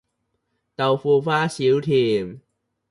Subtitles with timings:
[0.75, 2.41] 豆腐花少甜